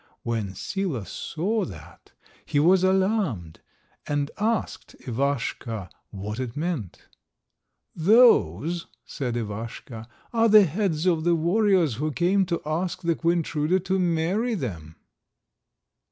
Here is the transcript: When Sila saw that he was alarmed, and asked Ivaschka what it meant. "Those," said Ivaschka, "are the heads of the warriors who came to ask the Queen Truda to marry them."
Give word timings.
When 0.23 0.55
Sila 0.55 1.05
saw 1.05 1.63
that 1.63 2.11
he 2.43 2.59
was 2.59 2.83
alarmed, 2.83 3.59
and 4.07 4.31
asked 4.39 4.95
Ivaschka 5.05 5.91
what 6.09 6.39
it 6.39 6.57
meant. 6.57 7.07
"Those," 7.95 8.87
said 9.05 9.35
Ivaschka, 9.35 10.07
"are 10.33 10.49
the 10.49 10.63
heads 10.65 11.05
of 11.05 11.23
the 11.23 11.35
warriors 11.35 11.97
who 11.97 12.11
came 12.11 12.47
to 12.47 12.63
ask 12.65 13.03
the 13.03 13.13
Queen 13.13 13.43
Truda 13.43 13.79
to 13.81 13.99
marry 13.99 14.55
them." 14.55 14.95